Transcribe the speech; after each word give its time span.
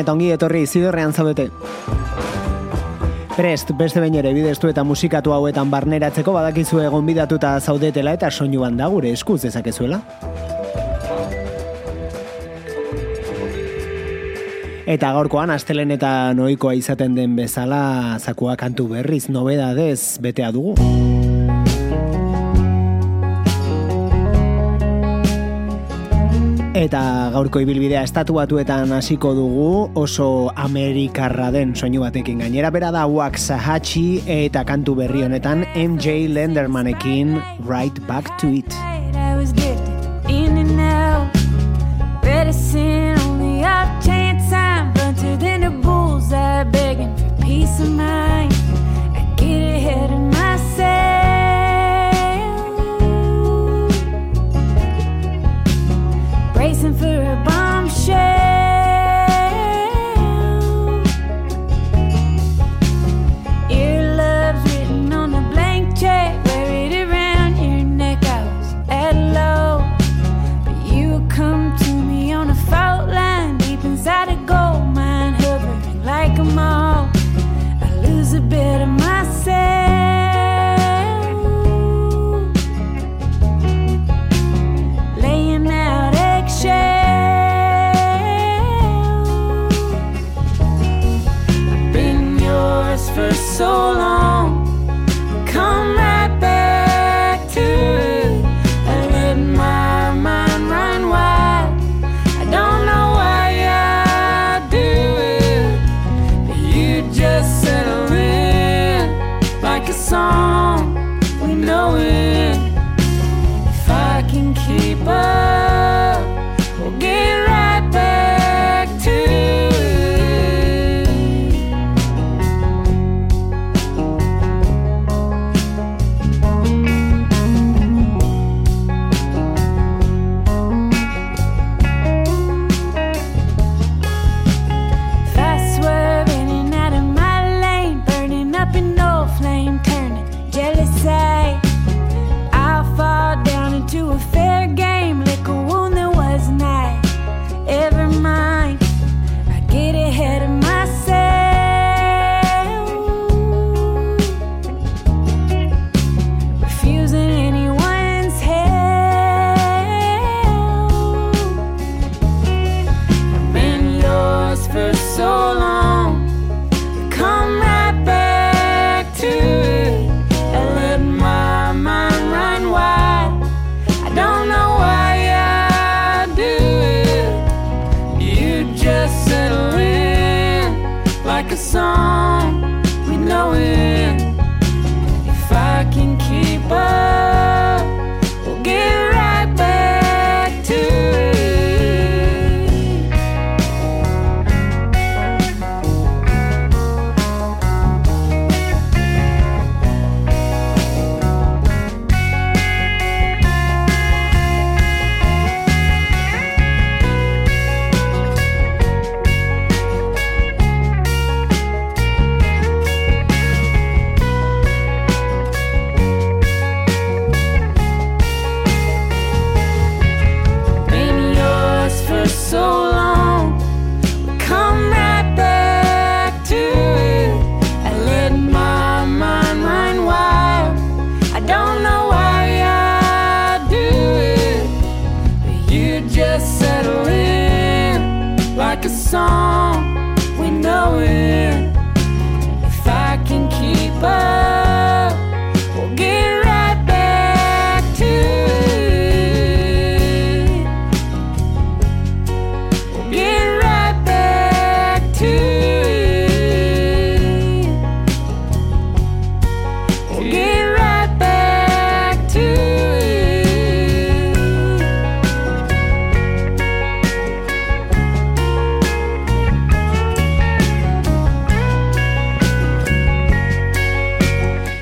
Eta 0.00 0.12
ongi 0.16 0.30
etorri 0.34 0.66
zidorrean 0.66 1.12
zaudete. 1.12 1.50
Prest, 3.36 3.70
beste 3.78 4.00
bain 4.02 4.14
ere 4.20 4.34
bideztu 4.36 4.68
eta 4.68 4.84
musikatu 4.84 5.32
hauetan 5.32 5.70
barneratzeko 5.72 6.34
badakizu 6.34 6.82
egon 6.84 7.06
bidatuta 7.06 7.54
zaudetela 7.60 8.12
eta 8.18 8.30
soinuan 8.30 8.76
da 8.76 8.88
gure 8.92 9.14
eskuz 9.16 9.40
dezakezuela. 9.46 10.02
Eta 14.90 15.12
gaurkoan 15.14 15.52
astelen 15.54 15.94
eta 15.94 16.34
noikoa 16.34 16.74
izaten 16.74 17.14
den 17.14 17.38
bezala 17.38 18.18
zakua 18.18 18.56
kantu 18.58 18.88
berriz 18.96 19.28
nobedadez 19.30 20.18
betea 20.18 20.50
dugu. 20.50 20.74
Eta 26.80 27.28
gaurko 27.34 27.60
ibilbidea 27.60 28.00
estatuatuetan 28.06 28.94
hasiko 28.96 29.34
dugu 29.36 29.90
oso 30.00 30.28
amerikarra 30.64 31.50
den 31.52 31.74
soinu 31.76 32.00
batekin 32.00 32.40
gainera 32.40 32.70
bera 32.72 32.88
da 32.94 33.02
Waxahachie 33.04 34.24
eta 34.46 34.64
kantu 34.64 34.94
berri 35.02 35.26
honetan 35.26 35.66
MJ 35.74 36.30
Lendermanekin 36.32 37.36
Right 37.68 38.00
Back 38.08 38.32
to 38.40 38.48
It. 38.62 38.89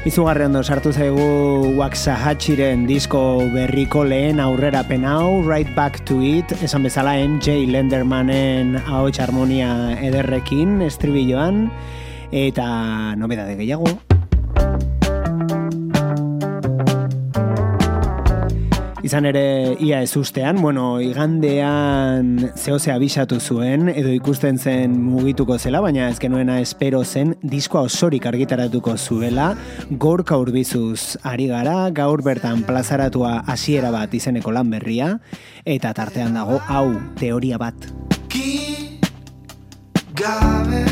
Izugarri 0.09 0.47
ondo 0.47 0.63
sartu 0.65 0.89
zaigu 0.89 1.25
Waxahatxiren 1.77 2.87
disko 2.89 3.21
berriko 3.53 4.07
lehen 4.09 4.41
aurrera 4.41 4.81
penau, 4.89 5.43
Right 5.45 5.69
Back 5.77 6.01
to 6.09 6.23
It, 6.25 6.57
esan 6.65 6.89
bezala 6.89 7.19
MJ 7.21 7.69
Lendermanen 7.69 8.79
ahots 8.87 9.21
harmonia 9.21 9.69
ederrekin, 10.01 10.79
estribilloan, 10.89 11.67
eta 12.33 12.69
nobedade 13.21 13.61
gehiago. 13.61 14.08
Izan 19.09 19.25
ere, 19.25 19.75
ia 19.81 20.03
ez 20.05 20.11
ustean, 20.21 20.59
bueno, 20.61 20.99
igandean 21.01 22.51
zehose 22.61 22.91
abisatu 22.93 23.39
zuen, 23.41 23.89
edo 23.89 24.11
ikusten 24.13 24.59
zen 24.61 24.99
mugituko 25.01 25.57
zela, 25.57 25.81
baina 25.81 26.11
ez 26.13 26.19
genuena 26.21 26.59
espero 26.61 27.01
zen 27.07 27.33
diskoa 27.41 27.87
osorik 27.89 28.27
argitaratuko 28.29 28.99
zuela, 28.99 29.47
gorka 29.89 30.37
urbizuz 30.37 31.17
ari 31.25 31.49
gara, 31.49 31.89
gaur 31.89 32.21
bertan 32.27 32.67
plazaratua 32.69 33.39
hasiera 33.49 33.89
bat 33.97 34.13
izeneko 34.13 34.53
lan 34.53 34.77
berria, 34.77 35.15
eta 35.65 35.97
tartean 35.97 36.37
dago, 36.37 36.61
hau, 36.69 36.93
teoria 37.17 37.57
bat. 37.57 37.89
Ki 38.29 39.01
gabe 40.13 40.85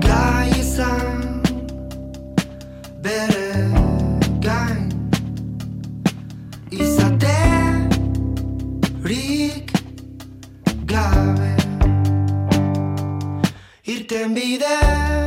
Gai 0.00 0.50
izan 0.64 1.42
Bere 3.04 3.43
can 14.04 14.34
be 14.34 14.58
there. 14.58 15.23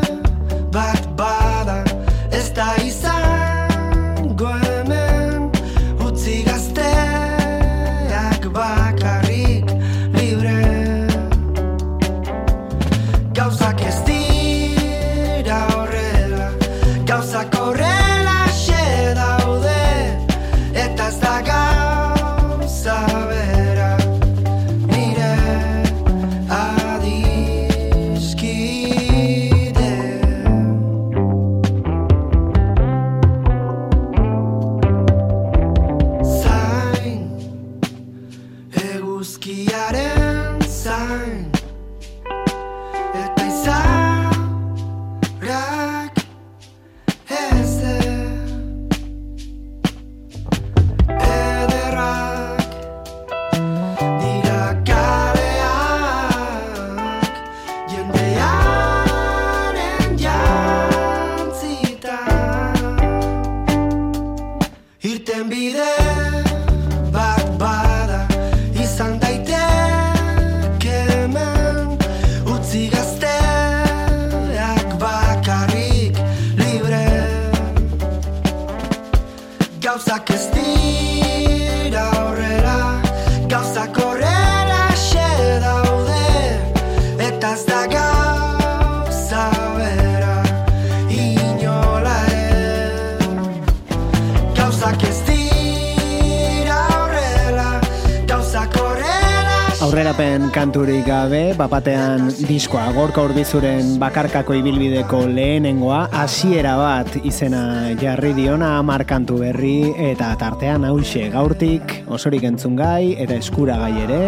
Bapatean 101.68 102.30
diskoa 102.48 102.86
gorka 102.96 103.26
urbizuren 103.28 103.98
bakarkako 104.00 104.56
ibilbideko 104.56 105.20
lehenengoa, 105.28 106.06
hasiera 106.16 106.78
bat 106.80 107.18
izena 107.28 107.92
jarri 108.00 108.32
diona 108.38 108.78
amar 108.80 109.04
kantu 109.10 109.42
berri, 109.44 109.92
eta 110.14 110.32
tartean 110.40 110.88
hause 110.88 111.28
gaurtik, 111.36 111.98
osorik 112.08 112.48
entzun 112.48 112.80
gai, 112.80 113.18
eta 113.20 113.36
eskura 113.36 113.82
gai 113.84 113.96
ere, 114.08 114.22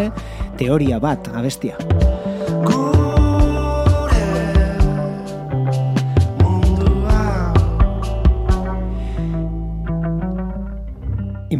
teoria 0.60 1.00
bat 1.00 1.32
abestia. 1.32 1.80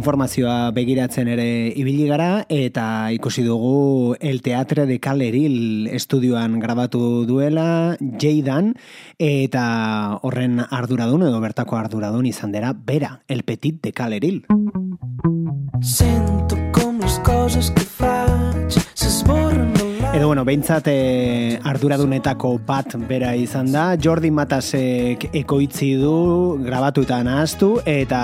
Informazioa 0.00 0.70
begiratzen 0.72 1.28
ere 1.28 1.46
ibili 1.76 2.06
gara 2.08 2.46
eta 2.48 3.12
ikusi 3.12 3.44
dugu 3.44 4.16
El 4.18 4.40
Teatre 4.40 4.86
de 4.88 4.96
Caleril 4.98 5.90
estudioan 5.92 6.56
grabatu 6.62 7.26
duela 7.28 7.96
Jaydan 8.00 8.72
eta 9.20 9.64
horren 10.24 10.62
arduradun 10.64 11.26
edo 11.28 11.42
bertako 11.44 11.76
arduradun 11.76 12.30
izan 12.30 12.56
dira 12.56 12.72
bera, 12.72 13.20
El 13.28 13.44
Petit 13.44 13.82
de 13.82 13.92
Caleril. 13.92 14.46
Siento 15.82 16.56
como 16.72 17.02
las 17.02 17.18
cosas 17.20 17.70
que 17.70 17.80
s'esborren 17.80 18.19
Edo, 20.12 20.26
bueno, 20.26 20.44
behintzat 20.44 20.88
e, 20.90 21.60
arduradunetako 21.62 22.56
bat 22.66 22.96
bera 23.06 23.30
izan 23.38 23.70
da. 23.70 23.84
Jordi 23.94 24.32
Matasek 24.34 25.28
ekoitzi 25.38 25.92
du, 26.00 26.14
grabatu 26.66 27.06
eta 27.06 27.20
nahaztu, 27.22 27.76
eta 27.86 28.20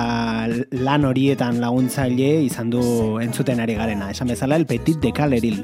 lan 0.83 1.07
horietan 1.07 1.62
laguntzaile 1.62 2.33
izan 2.49 2.75
du 2.75 2.83
entzuten 3.23 3.62
ari 3.62 3.78
garena. 3.78 4.11
Esan 4.11 4.35
bezala, 4.35 4.59
el 4.59 4.66
petit 4.66 4.99
de 4.99 5.14
kaleril. 5.14 5.62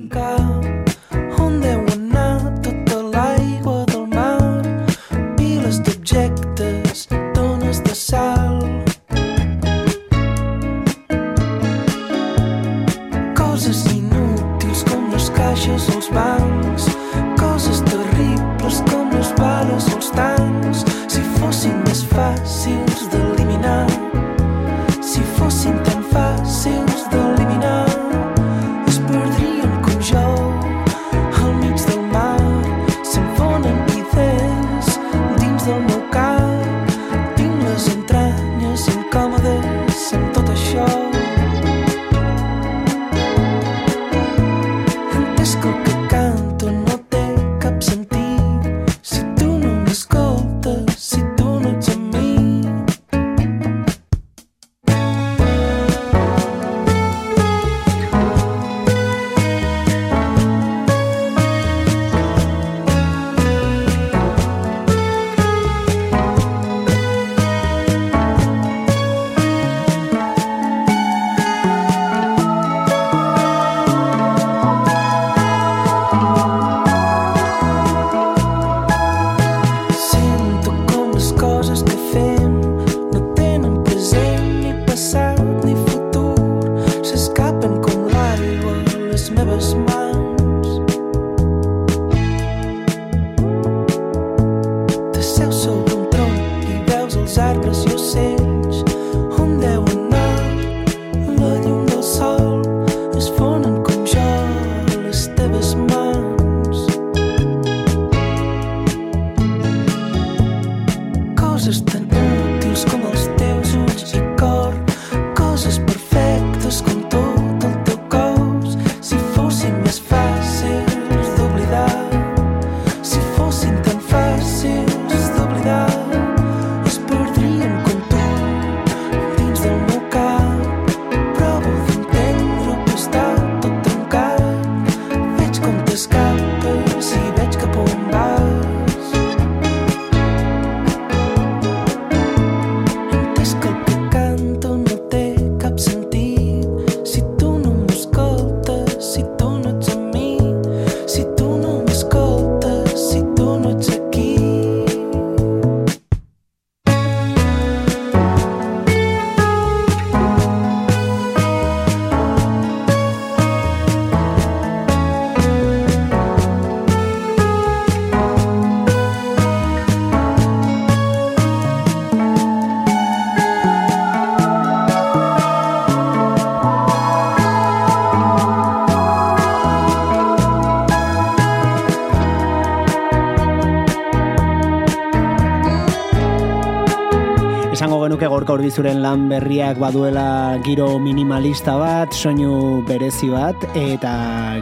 Urbizuren 188.62 189.00
lan 189.02 189.24
berriak 189.26 189.74
baduela 189.82 190.54
giro 190.62 190.94
minimalista 191.02 191.72
bat, 191.80 192.12
soinu 192.14 192.84
berezi 192.86 193.26
bat, 193.32 193.58
eta 193.74 194.12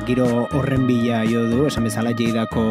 giro 0.08 0.46
horren 0.56 0.86
bila 0.88 1.18
jo 1.28 1.42
du, 1.50 1.66
esan 1.68 1.84
bezala 1.84 2.14
jeidako 2.16 2.64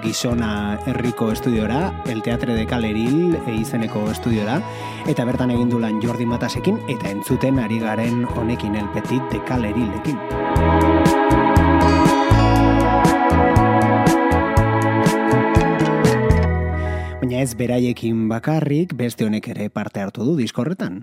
gizona 0.00 0.78
herriko 0.88 1.28
estudiora, 1.34 1.90
el 2.08 2.24
teatre 2.24 2.56
de 2.56 2.64
kaleril 2.64 3.36
e 3.44 3.58
izeneko 3.58 4.06
estudiora, 4.08 4.56
eta 5.04 5.28
bertan 5.28 5.52
egin 5.52 5.68
du 5.68 5.82
lan 5.84 6.00
Jordi 6.00 6.24
Matasekin, 6.24 6.80
eta 6.88 7.12
entzuten 7.12 7.60
ari 7.60 7.84
garen 7.84 8.24
honekin 8.24 8.80
el 8.80 8.88
petit 8.96 9.28
de 9.28 9.44
kalerilekin. 9.44 10.99
Ez 17.40 17.54
beraiekin 17.56 18.26
bakarrik 18.28 18.90
beste 18.92 19.24
honek 19.24 19.46
ere 19.48 19.70
parte 19.72 20.02
hartu 20.02 20.26
du 20.28 20.34
diskorretan. 20.36 20.98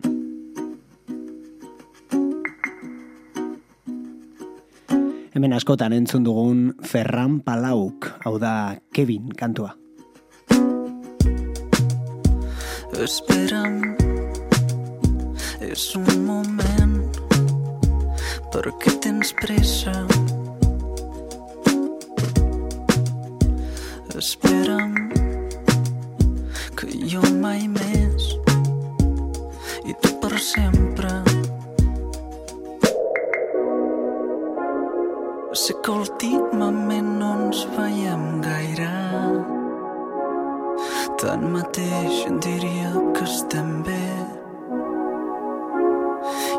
Hemen 5.33 5.55
askotan 5.57 5.95
entzun 5.97 6.25
dugun 6.27 6.61
Ferran 6.85 7.39
Palauk, 7.41 8.11
hau 8.25 8.35
da 8.41 8.77
Kevin 8.93 9.33
kantua. 9.37 9.73
Espera'm, 12.97 13.81
és 15.61 15.89
un 15.97 16.25
moment, 16.25 16.97
perquè 18.53 18.93
tens 19.01 19.33
pressa. 19.41 19.93
Espera'm, 24.17 25.26
que 26.77 26.87
jo 27.09 27.21
mai 27.41 27.63
més 27.73 28.25
i 29.89 29.95
tu 30.01 30.11
per 30.21 30.37
sempre. 30.37 31.09
Sé 35.57 35.73
que 35.81 35.95
últimament 35.95 37.09
no 37.17 37.31
ens 37.39 37.63
veiem 37.73 38.27
gaire. 38.45 38.91
Tanmateix 41.23 42.21
diria 42.45 42.91
que 43.15 43.25
estem 43.25 43.71
bé. 43.87 44.03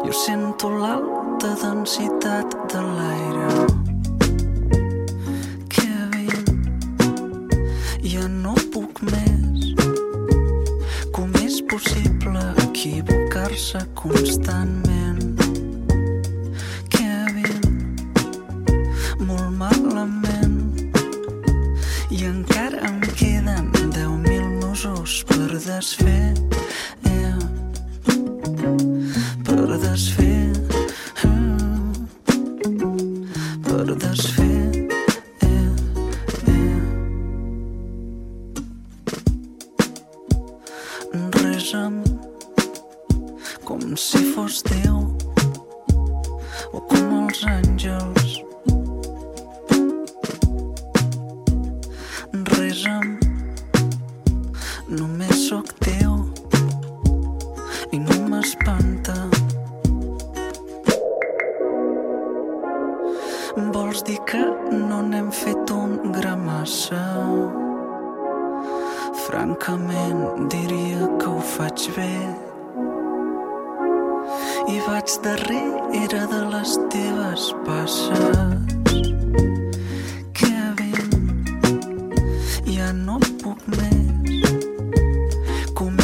Jo 0.02 0.16
sento 0.24 0.72
l'alta 0.80 1.54
densitat 1.62 2.58
de 2.74 2.88
l'aire. 2.96 3.87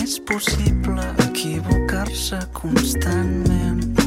És 0.04 0.20
possible 0.20 1.02
equivocar-se 1.24 2.38
constantment? 2.52 4.03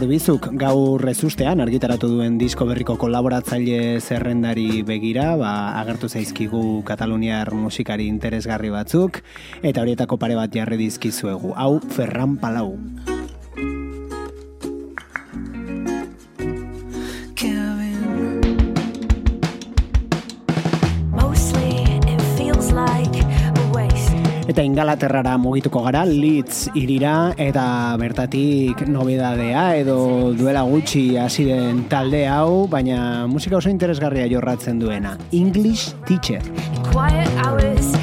Urbizuk 0.00 0.46
gaur 0.56 1.02
rezustean 1.04 1.60
argitaratu 1.60 2.08
duen 2.08 2.38
disko 2.40 2.64
berriko 2.64 2.94
kolaboratzaile 2.96 4.00
zerrendari 4.00 4.80
begira, 4.80 5.34
ba, 5.36 5.76
agertu 5.82 6.08
zaizkigu 6.08 6.80
Kataluniar 6.88 7.52
musikari 7.52 8.08
interesgarri 8.08 8.72
batzuk, 8.72 9.20
eta 9.60 9.84
horietako 9.84 10.16
pare 10.16 10.40
bat 10.40 10.56
jarri 10.56 10.80
dizkizuegu. 10.80 11.52
Hau 11.52 11.74
Ferran 11.84 12.40
Palau. 12.40 12.78
Eta 24.60 24.66
ingalaterrara 24.68 25.38
mugituko 25.40 25.80
gara, 25.86 26.02
Leeds 26.04 26.74
irira, 26.76 27.32
eta 27.40 27.62
bertatik 27.96 28.82
nobedadea 28.92 29.62
edo 29.80 30.34
duela 30.36 30.66
gutxi 30.68 31.16
hasi 31.16 31.46
den 31.48 31.86
talde 31.88 32.26
hau, 32.28 32.66
baina 32.68 33.24
musika 33.24 33.56
oso 33.56 33.72
interesgarria 33.72 34.28
jorratzen 34.28 34.76
duena. 34.84 35.16
English 35.32 35.94
Teacher. 36.04 36.44
Quiet 36.92 37.40
hours, 37.40 37.94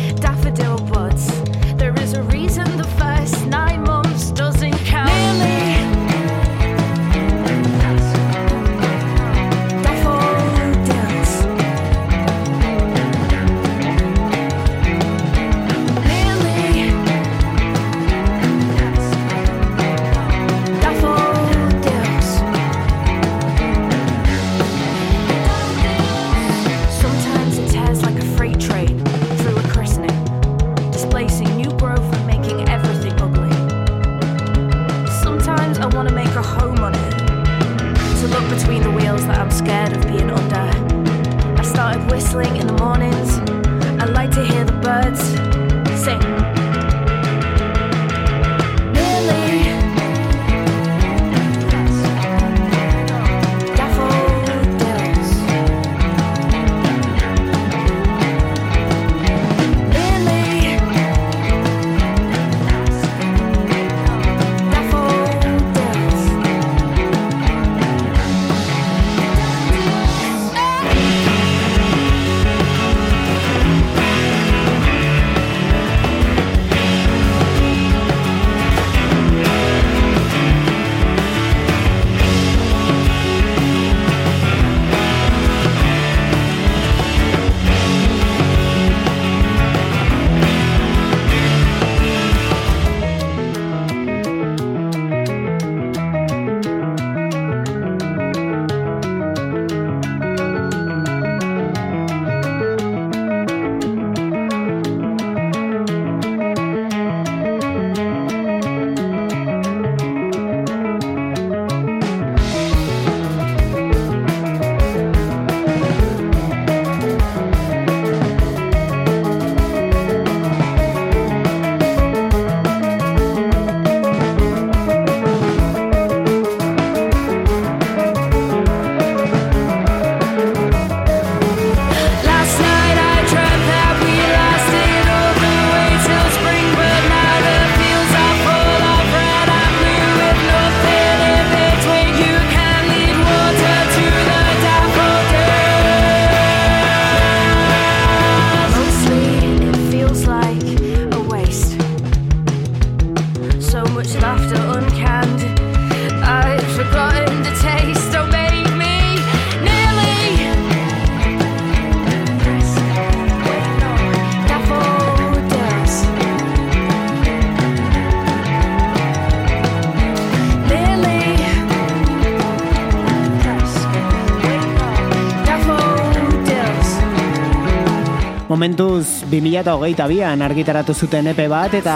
2008an 179.31 180.43
argitaratu 180.45 180.93
zuten 180.95 181.27
epe 181.33 181.47
bat 181.51 181.73
eta 181.75 181.95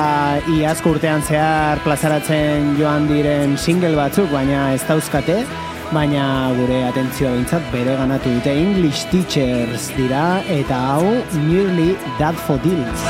iazko 0.51 0.95
urtean 0.95 1.23
zehar 1.23 1.79
plazaratzen 1.85 2.73
joan 2.79 3.07
diren 3.07 3.57
single 3.57 3.95
batzuk, 3.95 4.27
baina 4.33 4.73
ez 4.75 4.81
dauzkate, 4.87 5.37
baina 5.95 6.25
gure 6.59 6.81
atentzioa 6.89 7.31
bintzat 7.37 7.71
bere 7.71 7.95
ganatu 7.99 8.35
dute 8.35 8.55
English 8.55 9.05
Teachers 9.11 9.91
dira 9.95 10.41
eta 10.59 10.79
hau 10.93 11.07
Nearly 11.47 11.95
That 12.19 12.35
For 12.47 12.59
Deals. 12.63 13.07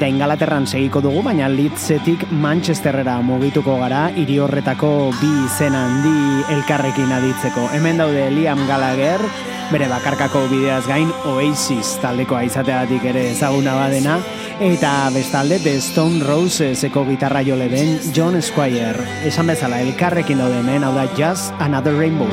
Eta 0.00 0.08
ingalaterran 0.08 0.64
segiko 0.64 1.02
dugu, 1.04 1.20
baina 1.20 1.44
Leedsetik 1.52 2.22
Manchesterrera 2.32 3.18
mugituko 3.20 3.74
gara, 3.82 4.06
hiri 4.16 4.38
horretako 4.40 5.10
bi 5.18 5.28
izen 5.42 5.74
handi 5.76 6.40
elkarrekin 6.54 7.12
aditzeko. 7.12 7.66
Hemen 7.76 8.00
daude 8.00 8.22
Liam 8.32 8.62
Gallagher, 8.64 9.20
bere 9.68 9.90
bakarkako 9.92 10.46
bideaz 10.48 10.86
gain 10.88 11.12
Oasis 11.28 11.98
taldekoa 12.00 12.46
izateagatik 12.48 13.04
ere 13.12 13.26
ezaguna 13.34 13.76
badena, 13.76 14.16
eta 14.56 14.94
bestalde 15.12 15.60
The 15.60 15.76
Stone 15.84 16.24
Roseseko 16.24 17.04
gitarra 17.10 17.44
jole 17.44 17.68
den 17.68 17.98
John 18.16 18.40
Squire. 18.40 19.04
Esan 19.28 19.52
bezala 19.52 19.82
elkarrekin 19.84 20.40
daude 20.40 20.62
hemen, 20.62 20.88
hau 20.88 20.94
da 20.96 21.04
Just 21.12 21.52
Another 21.60 21.92
Rainbow. 22.00 22.32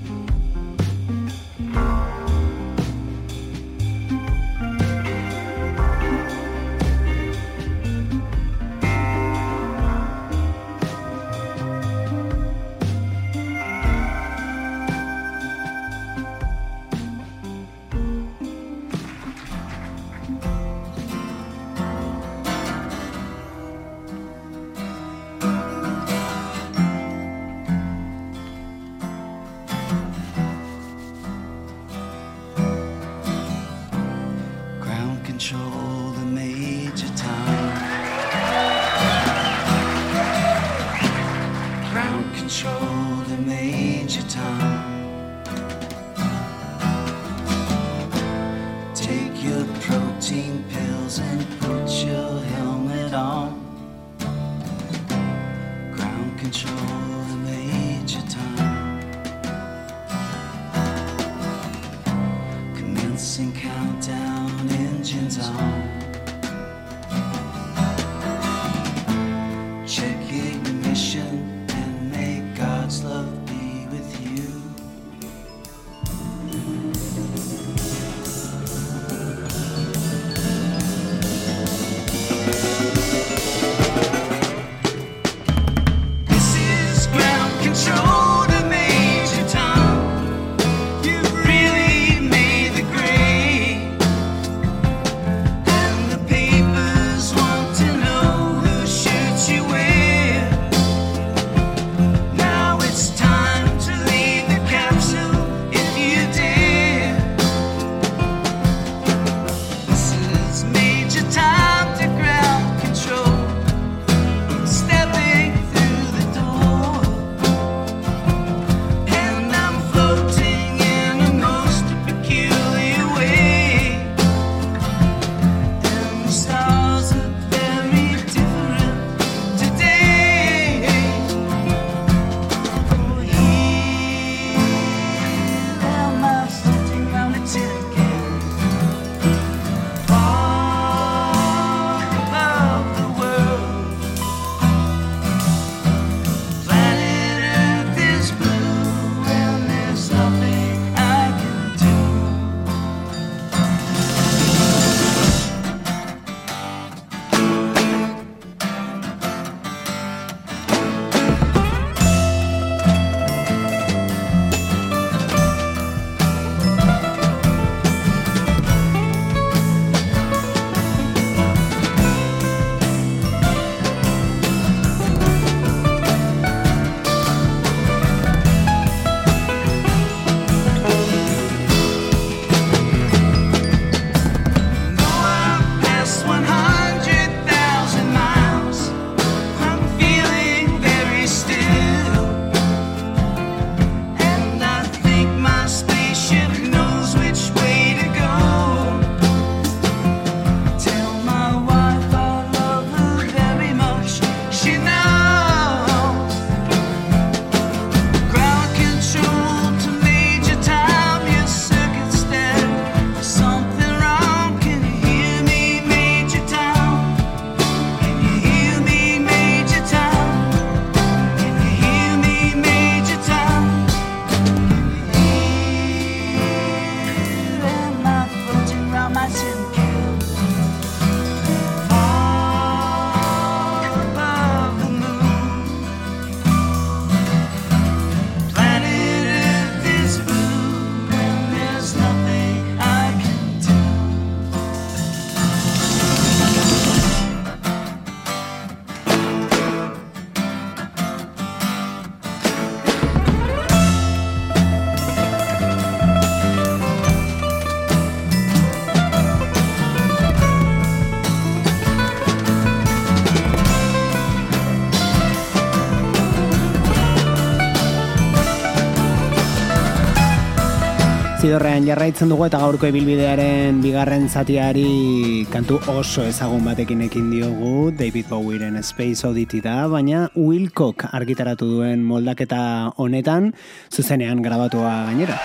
zidorrean 271.41 271.87
jarraitzen 271.89 272.29
dugu 272.29 272.43
eta 272.45 272.59
gaurko 272.61 272.85
ibilbidearen 272.91 273.79
bigarren 273.81 274.27
zatiari 274.29 275.41
kantu 275.49 275.79
oso 275.89 276.21
ezagun 276.21 276.61
batekin 276.67 277.01
ekin 277.07 277.31
diogu 277.33 277.89
David 277.97 278.27
Bowieren 278.29 278.77
Space 278.85 279.25
Oddity 279.25 279.57
da, 279.65 279.87
baina 279.89 280.27
Wilcock 280.37 281.07
argitaratu 281.09 281.65
duen 281.65 282.05
moldaketa 282.05 282.93
honetan 283.01 283.49
zuzenean 283.89 284.45
grabatua 284.45 284.93
gainera. 285.09 285.39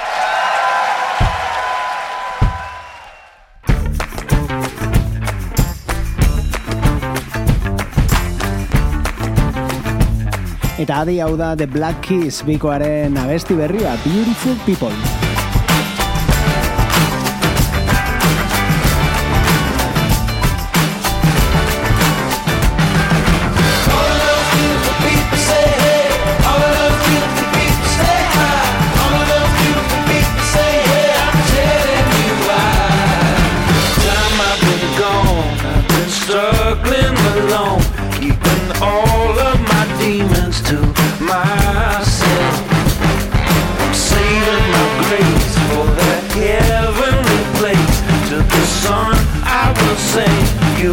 Eta 10.76 11.00
adi 11.06 11.22
hau 11.24 11.32
da 11.40 11.54
The 11.56 11.64
Black 11.64 12.04
Keys 12.04 12.42
bikoaren 12.44 13.16
abesti 13.16 13.56
berria 13.56 13.96
Beautiful 14.04 14.60
People. 14.68 15.25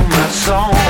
My 0.10 0.28
song. 0.30 0.83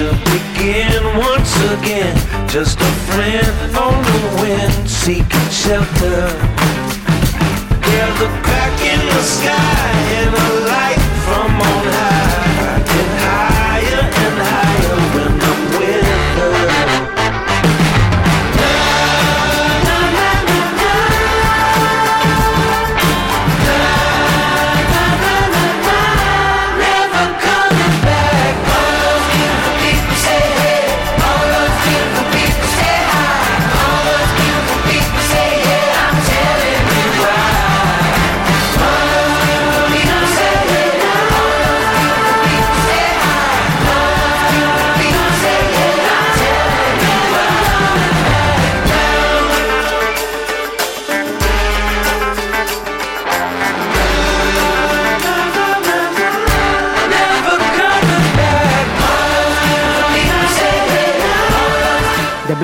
To 0.00 0.12
begin 0.32 1.02
once 1.18 1.54
again? 1.76 2.16
Just 2.48 2.80
a 2.80 2.92
friend 3.08 3.76
on 3.76 4.02
the 4.02 4.20
wind 4.40 4.88
seeking 4.88 5.50
shelter. 5.50 6.22
There's 7.84 8.20
a 8.28 8.30
crack 8.42 8.80
in 8.80 9.00
the 9.14 9.22
sky 9.22 9.90
and 10.18 10.34
a 10.34 10.50
light 10.70 11.02
from 11.24 11.50
on 11.60 11.84
high. 11.92 12.09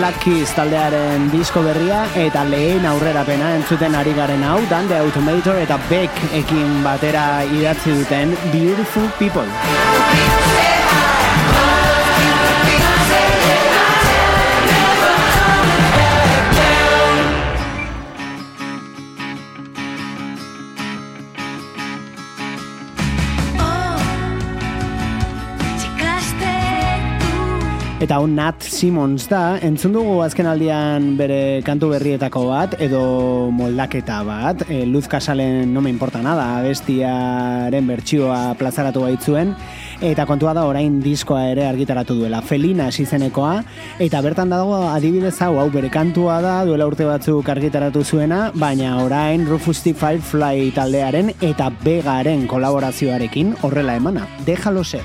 Black 0.06 0.22
Keys 0.22 0.52
taldearen 0.54 1.24
disko 1.32 1.64
berria 1.66 2.04
eta 2.22 2.44
lehen 2.46 2.84
aurrerapena 2.86 3.48
entzuten 3.56 3.96
ari 3.98 4.12
garen 4.14 4.44
hau 4.46 4.60
Dan 4.70 4.86
The 4.86 5.00
Automator 5.02 5.58
eta 5.58 5.80
Beck 5.90 6.22
ekin 6.44 6.78
batera 6.86 7.42
idatzi 7.58 7.98
duten 8.04 8.38
Beautiful 8.52 9.10
People. 9.18 10.75
Eta 28.06 28.20
hon 28.22 28.36
Nat 28.38 28.62
Simmons 28.62 29.24
da, 29.26 29.56
entzun 29.66 29.96
dugu 29.96 30.20
azken 30.22 30.46
aldian 30.46 31.08
bere 31.18 31.58
kantu 31.66 31.88
berrietako 31.90 32.44
bat, 32.46 32.76
edo 32.78 33.00
moldaketa 33.50 34.20
bat, 34.22 34.60
e, 34.70 34.84
Luz 34.86 35.08
Casalen 35.10 35.72
no 35.74 35.80
me 35.82 35.90
importa 35.90 36.20
nada, 36.22 36.44
bestiaren 36.62 37.88
bertsioa 37.90 38.54
plazaratu 38.60 39.02
baitzuen, 39.02 39.56
eta 40.06 40.22
kontua 40.30 40.52
da 40.54 40.68
orain 40.70 41.00
diskoa 41.02 41.48
ere 41.50 41.64
argitaratu 41.66 42.14
duela, 42.20 42.44
Felina 42.46 42.86
izenekoa, 42.94 43.56
eta 43.98 44.20
bertan 44.22 44.54
dago 44.54 44.76
adibidez 44.92 45.34
hau, 45.42 45.56
hau 45.58 45.66
bere 45.74 45.90
kantua 45.90 46.38
da, 46.44 46.60
duela 46.68 46.86
urte 46.86 47.08
batzuk 47.10 47.50
argitaratu 47.56 48.04
zuena, 48.04 48.52
baina 48.54 49.00
orain 49.02 49.48
Rufus 49.50 49.82
T. 49.82 49.96
Firefly 49.98 50.70
taldearen 50.78 51.34
eta 51.40 51.72
Begaren 51.82 52.46
kolaborazioarekin 52.46 53.56
horrela 53.66 53.98
emana, 53.98 54.28
déjalo 54.46 54.86
ser. 54.86 55.02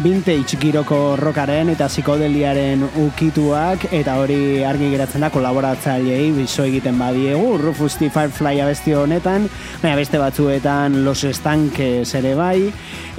Vintage 0.00 0.56
giroko 0.56 1.16
rockaren 1.20 1.68
eta 1.74 1.86
psikodeliaren 1.90 2.82
ukituak 3.02 3.84
eta 3.92 4.14
hori 4.20 4.62
argi 4.64 4.88
geratzen 4.94 5.24
da 5.24 5.28
kolaboratzailei 5.34 6.30
biso 6.38 6.64
egiten 6.64 6.96
badiegu 7.00 7.58
Rufus 7.60 7.98
T. 8.00 8.08
Firefly 8.08 8.62
abesti 8.64 8.94
honetan 8.96 9.48
baina 9.82 9.98
beste 10.00 10.20
batzuetan 10.22 11.02
Los 11.04 11.24
Estankes 11.28 12.14
ere 12.16 12.34
bai 12.38 12.70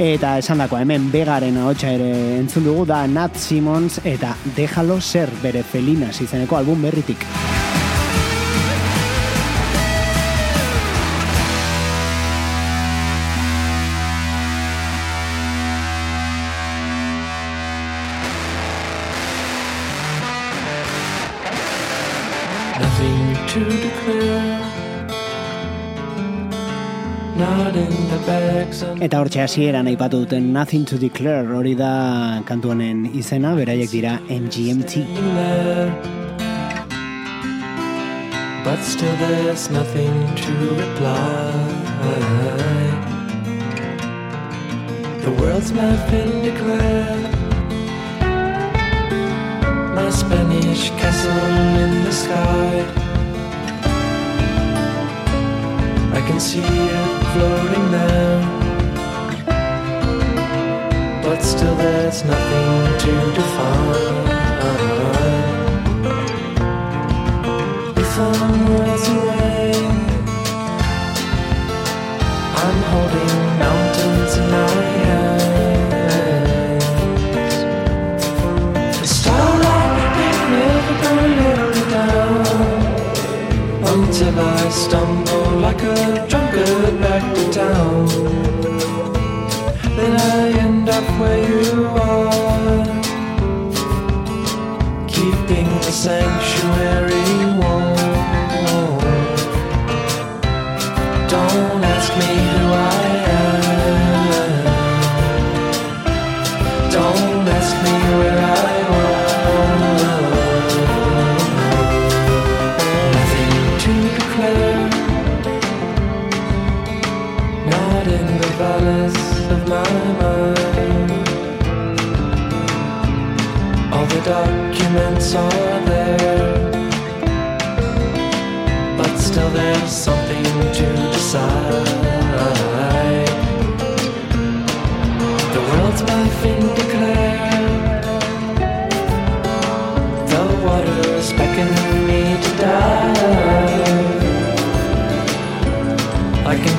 eta 0.01 0.37
esan 0.41 0.65
dako 0.65 0.81
hemen 0.81 1.11
begaren 1.13 1.61
ahotsa 1.61 1.93
ere 1.93 2.11
entzun 2.39 2.65
dugu 2.65 2.89
da 2.89 3.05
Nat 3.07 3.37
Simmons 3.37 4.01
eta 4.03 4.33
Déjalo 4.57 5.01
Ser 5.01 5.29
bere 5.43 5.61
Felinas 5.61 6.17
izeneko 6.25 6.57
album 6.57 6.81
berritik. 6.89 7.27
Eta 29.01 29.17
hortxe 29.17 29.41
hasieran 29.41 29.87
aipatu 29.89 30.19
duten 30.23 30.51
Nothing 30.53 30.85
to 30.85 30.97
Declare 31.01 31.55
hori 31.57 31.73
da 31.75 31.91
kantu 32.45 32.69
honen 32.73 33.07
izena, 33.17 33.55
beraiek 33.57 33.89
dira 33.89 34.19
MGMT. 34.29 35.05
But 38.63 38.79
still 38.83 39.15
there's 39.17 39.69
nothing 39.71 40.13
to 40.43 40.53
reply. 40.83 41.71
The 45.23 45.31
world's 45.41 45.71
map 45.73 46.09
been 46.11 46.43
declared. 46.43 47.25
My 49.95 50.09
Spanish 50.09 50.89
castle 50.91 51.31
in 51.83 52.03
the 52.03 52.11
sky. 52.11 53.10
I 56.13 56.21
can 56.27 56.39
see 56.39 56.61
it 56.61 57.23
floating 57.33 57.91
there. 57.91 58.39
But 61.23 61.39
still 61.41 61.75
there's 61.75 62.23
nothing 62.25 62.97
to 63.03 63.11
define. 63.37 64.27
Uh-huh. 64.67 65.41
If 68.03 68.19
I'm 68.19 68.90
stumble 84.91 85.51
like 85.61 85.81
a 85.83 86.27
drunkard 86.27 86.99
back 86.99 87.23
to 87.33 87.43
town. 87.53 88.07
Then 89.95 90.13
I 90.19 90.49
end 90.65 90.89
up 90.89 91.05
where 91.17 91.41
you 91.51 91.85
are, 91.85 92.83
keeping 95.07 95.69
the 95.85 95.93
sanctuary 96.05 97.40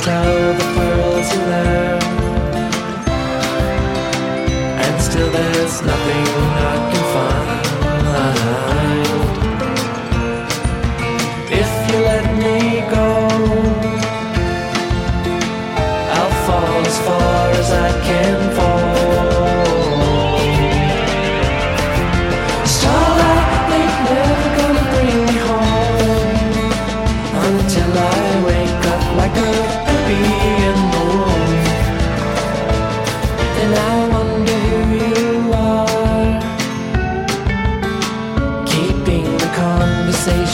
tell 0.03 0.55
the 0.55 0.65
pearls 0.75 1.31
are 1.33 1.47
there. 1.47 1.99
And 4.85 5.01
still 5.01 5.31
there's 5.31 5.83
nothing 5.83 6.72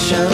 Bideo 0.09 0.25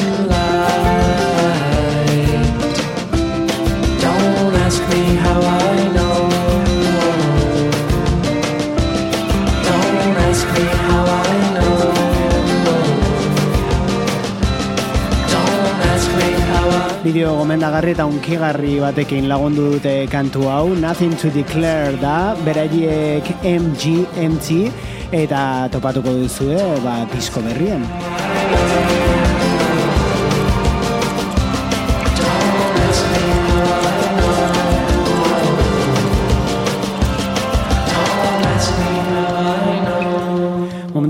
gomendagarri 17.35 17.91
eta 17.93 18.07
unkigarri 18.07 18.79
batekin 18.79 19.27
lagundu 19.27 19.75
dute 19.75 20.07
kantu 20.07 20.47
hau, 20.47 20.71
Nothing 20.79 21.19
to 21.19 21.35
Declare 21.35 21.99
da, 21.99 22.39
beraiek 22.47 23.27
MGMT, 23.43 24.71
eta 25.11 25.67
topatuko 25.67 26.15
duzue, 26.23 26.63
ba, 26.87 27.03
disko 27.11 27.43
berrien. 27.43 27.83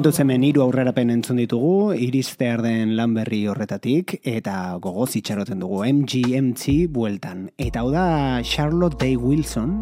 Momentu 0.05 0.21
hemen 0.21 0.43
hiru 0.45 0.61
aurrerapen 0.61 1.09
entzun 1.15 1.39
ditugu, 1.41 1.95
iriztear 1.97 2.61
den 2.61 2.91
lan 2.99 3.15
berri 3.17 3.39
horretatik, 3.49 4.19
eta 4.21 4.77
gogoz 4.85 5.15
itxaroten 5.17 5.65
dugu 5.65 5.79
MGMT 5.89 6.91
bueltan. 6.93 7.47
Eta 7.57 7.81
hau 7.81 7.89
da 7.89 8.43
Charlotte 8.45 9.01
Day 9.01 9.17
Wilson, 9.17 9.79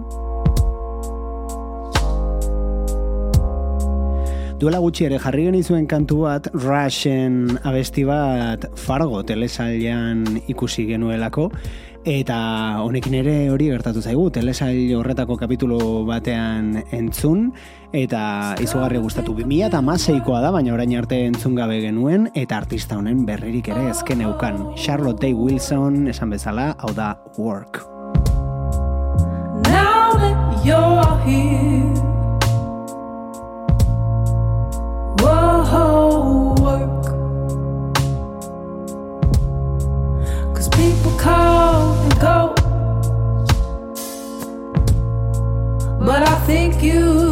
Duela 4.63 4.79
gutxi 4.79 5.09
ere 5.09 5.19
jarri 5.19 5.49
genizuen 5.49 5.89
kantu 5.91 6.21
bat 6.23 6.45
Rushen 6.55 7.57
abesti 7.67 8.05
bat 8.07 8.69
Fargo 8.79 9.25
telesailean 9.27 10.37
ikusi 10.47 10.85
genuelako. 10.87 11.49
Eta 12.07 12.37
honekin 12.85 13.17
ere 13.25 13.35
hori 13.51 13.73
gertatu 13.73 13.99
zaigu 14.03 14.29
telesail 14.31 14.95
horretako 15.01 15.35
kapitulu 15.41 15.81
batean 16.07 16.77
entzun 16.95 17.49
eta 17.93 18.57
izugarri 18.65 18.99
gustatu 18.99 19.35
2000 19.37 19.67
eta 19.69 19.81
maseikoa 19.85 20.41
da 20.41 20.51
baina 20.51 20.73
orain 20.73 20.95
arte 20.97 21.19
entzun 21.27 21.55
gabe 21.55 21.79
genuen 21.85 22.31
eta 22.35 22.57
artista 22.57 22.97
honen 22.97 23.27
berririk 23.29 23.69
ere 23.69 23.91
ezken 23.91 24.25
eukan. 24.25 24.73
Charlotte 24.77 25.21
Day 25.21 25.35
Wilson 25.37 26.09
esan 26.09 26.33
bezala 26.33 26.73
hau 26.79 26.95
da 26.97 27.17
Work. 27.37 27.85
Now 29.69 30.17
that 30.17 30.65
you're 30.65 31.19
here, 31.27 31.93
whoa, 35.21 36.57
work. 36.61 37.05
Cause 40.57 40.69
people 40.71 41.13
come 41.19 41.93
and 42.09 42.21
go, 42.21 42.55
but 46.01 46.23
I 46.23 46.37
think 46.47 46.83
you 46.83 47.32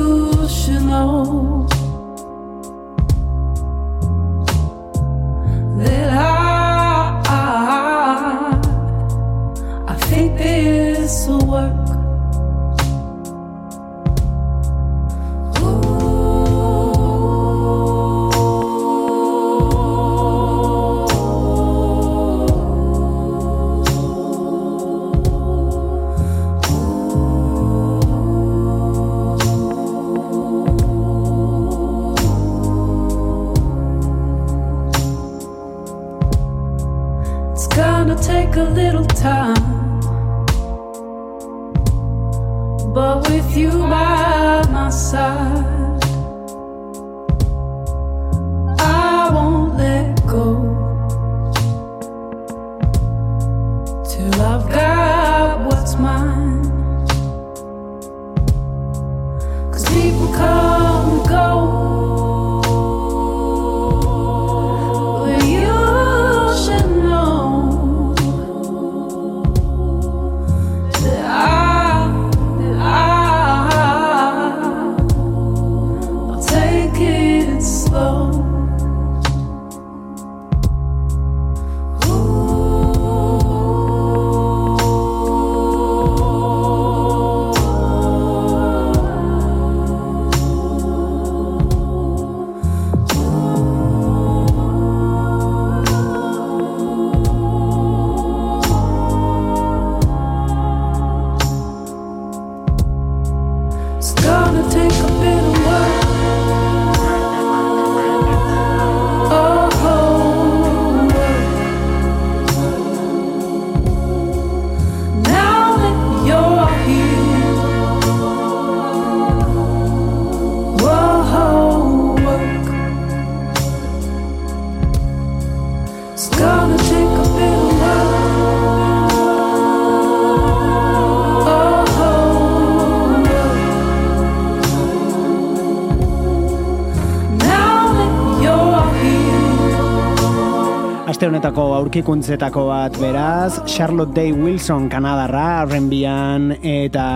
aurkikuntzetako 141.90 142.68
bat 142.68 142.94
beraz, 143.02 143.58
Charlotte 143.66 144.14
Day 144.14 144.30
Wilson 144.30 144.84
kanadarra, 144.86 145.64
renbian 145.66 146.52
eta 146.62 147.06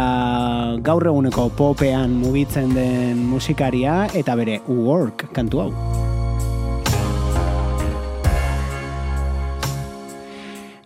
gaur 0.82 1.06
eguneko 1.06 1.44
popean 1.54 2.16
mugitzen 2.18 2.72
den 2.74 3.20
musikaria 3.30 4.08
eta 4.18 4.34
bere 4.34 4.58
work 4.66 5.28
kantu 5.30 5.62
hau. 5.62 5.68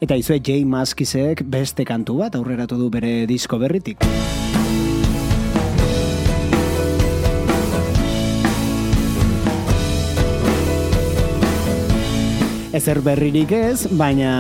Eta 0.05 0.21
izue 0.21 0.37
J. 0.45 0.67
Maskizek 0.69 1.47
beste 1.49 1.89
kantu 1.89 2.21
bat 2.21 2.37
aurreratu 2.37 2.77
du 2.77 2.91
bere 2.93 3.23
disko 3.25 3.57
berritik. 3.57 4.05
ezer 12.79 13.01
berririk 13.03 13.53
ez, 13.57 13.89
baina 13.99 14.31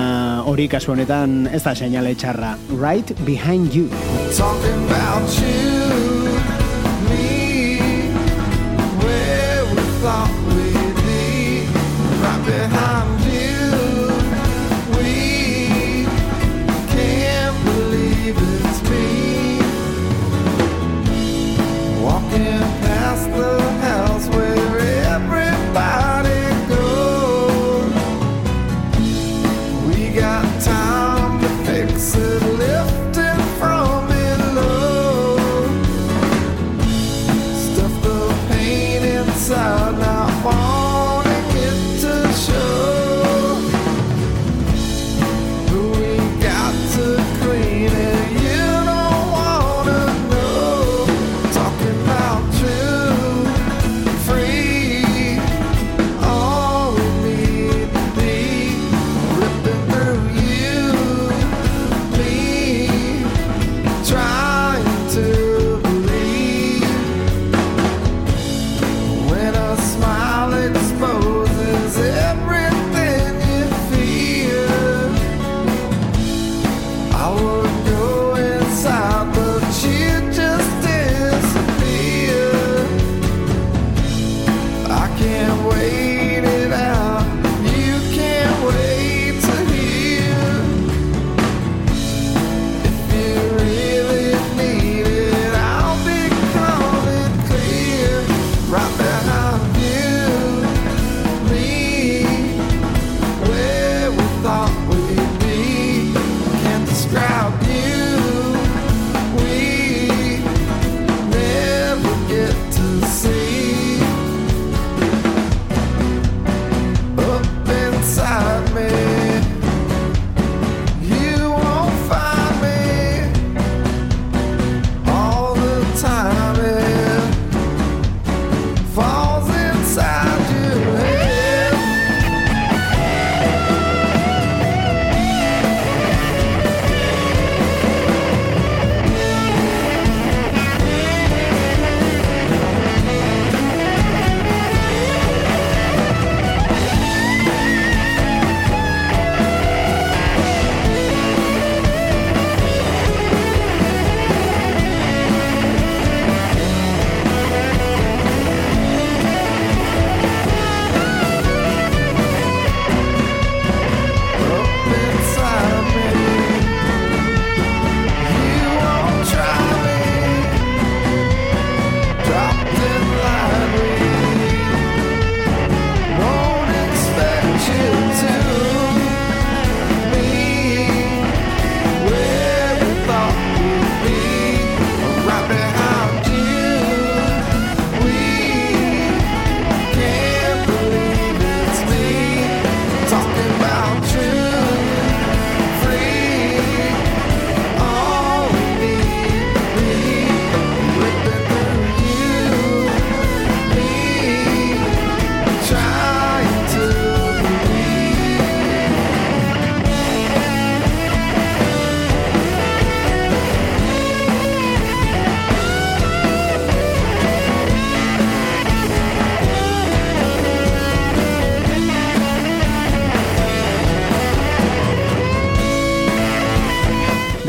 hori 0.46 0.68
kasu 0.70 0.94
honetan 0.94 1.48
ez 1.50 1.62
da 1.66 1.74
seinale 1.74 2.14
txarra. 2.14 2.54
Right 2.70 3.12
behind 3.26 3.74
you. 3.74 3.90
Talking 4.38 4.86
about 4.86 5.42
you. 5.42 5.77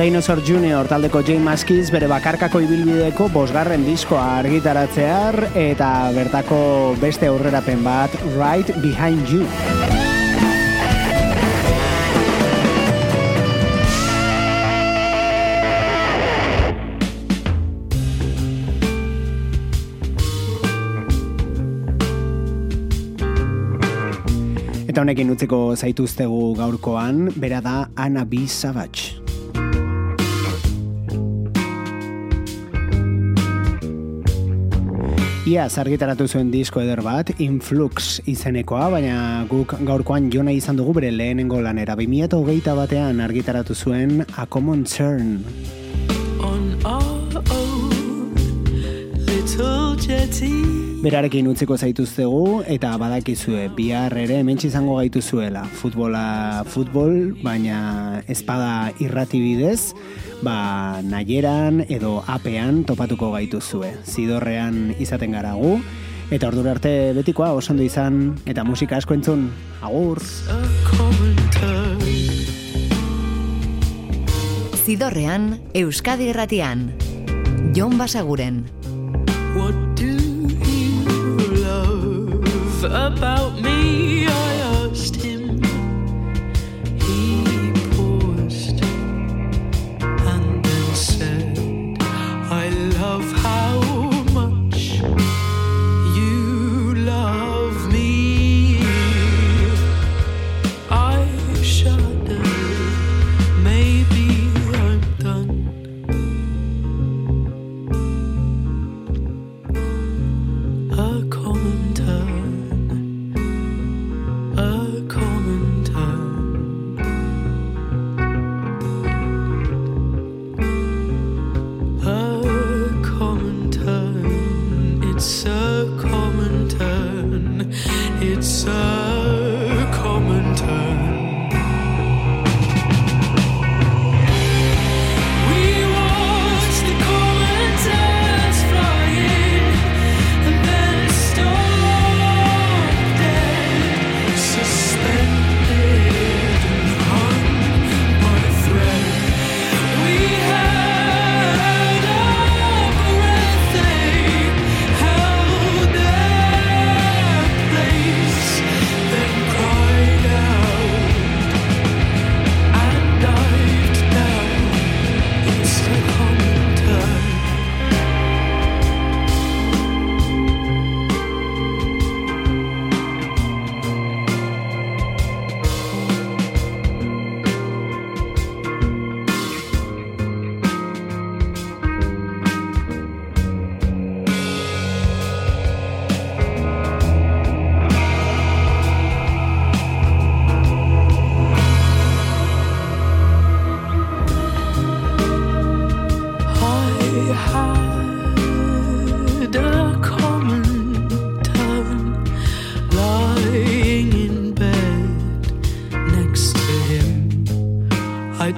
Dinosaur 0.09 0.39
Junior 0.41 0.87
taldeko 0.89 1.19
Jay 1.21 1.37
Maskiz 1.37 1.91
bere 1.93 2.07
bakarkako 2.09 2.63
ibilbideko 2.65 3.27
bosgarren 3.29 3.83
diskoa 3.85 4.39
argitaratzear 4.39 5.37
eta 5.53 5.89
bertako 6.15 6.57
beste 6.97 7.29
aurrerapen 7.29 7.83
bat 7.85 8.15
Right 8.33 8.73
Behind 8.81 9.29
You. 9.29 9.45
Eta 24.89 25.05
honekin 25.05 25.37
utziko 25.37 25.75
zaituztegu 25.77 26.55
gaurkoan, 26.57 27.27
bera 27.37 27.61
da 27.61 27.83
Anna 27.93 28.25
B. 28.25 28.47
Savage. 28.49 29.28
Ia, 35.49 35.63
argitaratu 35.81 36.27
zuen 36.29 36.51
disko 36.53 36.77
eder 36.83 36.99
bat, 37.01 37.31
Influx 37.41 38.19
izenekoa, 38.29 38.83
baina 38.93 39.15
guk 39.49 39.73
gaurkoan 39.87 40.27
jona 40.29 40.53
izan 40.53 40.77
dugu 40.77 40.93
bere 40.99 41.09
lehenengo 41.09 41.57
lanera. 41.65 41.95
2008 41.97 42.75
batean 42.77 43.25
argitaratu 43.25 43.73
zuen 43.73 44.19
A 44.37 44.45
Common 44.45 44.85
Turn. 44.85 45.39
Berarekin 50.99 51.47
utziko 51.49 51.77
zaituztegu 51.79 52.61
eta 52.69 52.91
badakizue 53.01 53.63
bihar 53.73 54.13
ere 54.19 54.37
hementsi 54.43 54.67
izango 54.69 54.97
gaituzuela. 54.99 55.63
Futbola 55.65 56.63
futbol, 56.69 57.33
baina 57.41 58.21
espada 58.27 58.91
irrati 59.01 59.39
bidez, 59.41 59.95
ba 60.45 61.01
nahieran 61.01 61.81
edo 61.87 62.19
apean 62.27 62.83
topatuko 62.85 63.31
gaituzue. 63.33 63.93
Zidorrean 64.05 64.93
izaten 64.99 65.33
gara 65.33 65.55
gu, 65.57 65.79
eta 66.29 66.47
ordura 66.51 66.75
arte 66.77 67.13
betikoa 67.17 67.53
oso 67.57 67.73
ondo 67.73 67.83
izan 67.83 68.37
eta 68.45 68.63
musika 68.63 68.99
asko 69.01 69.17
entzun. 69.17 69.49
Agur! 69.81 70.21
Zidorrean, 74.85 75.55
Euskadi 75.73 76.29
Erratian. 76.33 76.91
Jon 77.73 77.97
Basaguren. 77.97 78.78
About 82.91 83.53
me? 83.61 84.28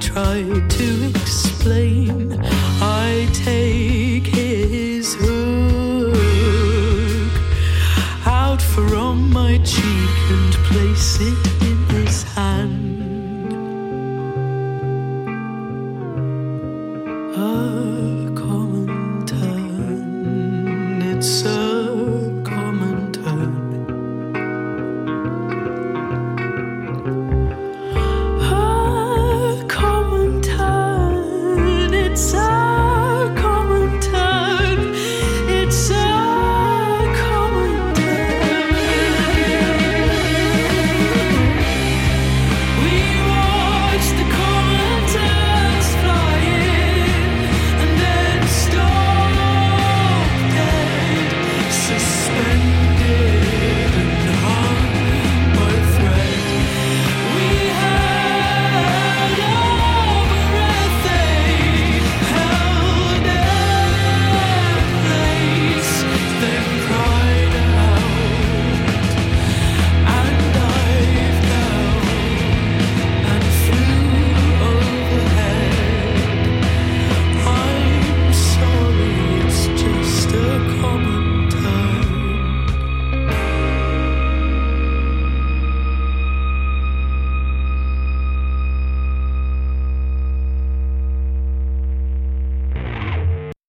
Tried 0.01 0.69
to 0.71 1.09
explain. 1.09 2.37
I 2.81 3.29
take 3.33 3.70